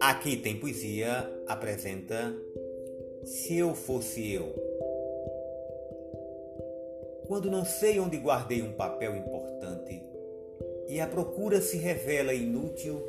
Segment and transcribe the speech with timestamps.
[0.00, 2.34] Aqui tem poesia apresenta
[3.24, 4.54] Se eu fosse eu.
[7.26, 10.02] Quando não sei onde guardei um papel importante
[10.88, 13.02] e a procura se revela inútil,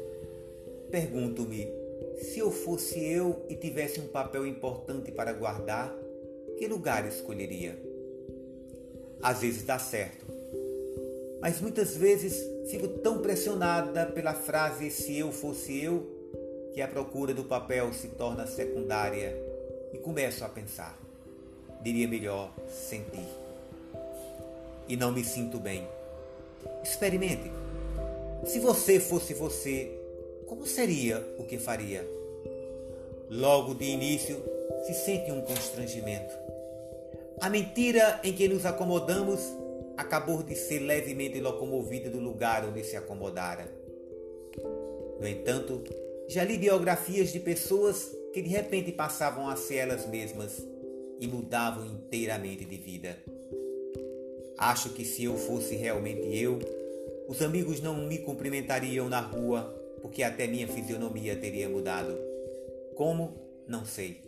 [0.92, 1.72] pergunto-me:
[2.20, 5.96] se eu fosse eu e tivesse um papel importante para guardar,
[6.58, 7.78] que lugar escolheria?
[9.22, 10.37] Às vezes dá certo,
[11.42, 16.18] mas muitas vezes fico tão pressionada pela frase se eu fosse eu
[16.74, 19.36] que a procura do papel se torna secundária
[19.94, 20.98] e começo a pensar.
[21.82, 23.28] Diria melhor sentir.
[24.88, 25.88] E não me sinto bem.
[26.84, 27.52] Experimente.
[28.46, 29.92] Se você fosse você,
[30.46, 32.08] como seria o que faria?
[33.30, 34.42] Logo de início,
[34.86, 36.34] se sente um constrangimento.
[37.42, 39.42] A mentira em que nos acomodamos
[39.98, 43.70] acabou de ser levemente locomovida do lugar onde se acomodara.
[45.20, 45.84] No entanto,
[46.28, 50.64] já li biografias de pessoas que de repente passavam a ser elas mesmas
[51.20, 53.18] e mudavam inteiramente de vida.
[54.58, 56.60] Acho que se eu fosse realmente eu,
[57.28, 62.16] os amigos não me cumprimentariam na rua porque até minha fisionomia teria mudado.
[62.96, 63.34] Como?
[63.68, 64.22] Não sei.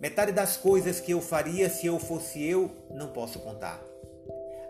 [0.00, 3.91] Metade das coisas que eu faria se eu fosse eu, não posso contar.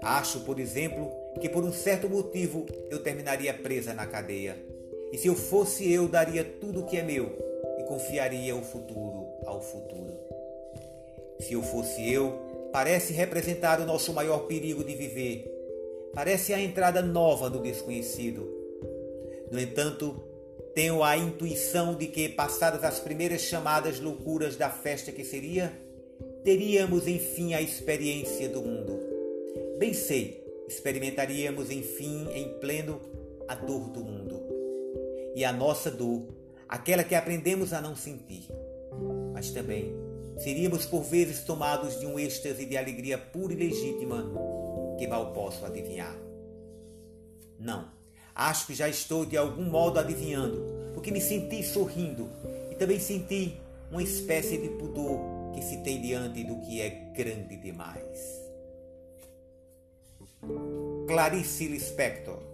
[0.03, 4.57] Acho, por exemplo, que por um certo motivo eu terminaria presa na cadeia
[5.13, 7.39] e se eu fosse eu, daria tudo o que é meu
[7.79, 10.19] e confiaria o futuro ao futuro.
[11.39, 15.45] Se eu fosse eu, parece representar o nosso maior perigo de viver.
[16.15, 18.49] Parece a entrada nova do desconhecido.
[19.51, 20.17] No entanto,
[20.75, 25.71] tenho a intuição de que, passadas as primeiras chamadas loucuras da festa que seria,
[26.43, 29.12] teríamos enfim a experiência do mundo.
[29.79, 33.01] Bem sei, experimentaríamos enfim em pleno
[33.49, 34.43] a dor do mundo
[35.35, 36.27] e a nossa dor,
[36.69, 38.49] aquela que aprendemos a não sentir.
[39.33, 39.95] Mas também
[40.39, 44.31] seríamos por vezes tomados de um êxtase de alegria pura e legítima
[44.99, 46.17] que mal posso adivinhar.
[47.59, 47.91] Não,
[48.35, 52.29] acho que já estou de algum modo adivinhando, porque me senti sorrindo
[52.71, 53.57] e também senti
[53.91, 55.19] uma espécie de pudor
[55.55, 58.52] que se tem diante do que é grande demais.
[61.07, 62.52] Clarice Lispector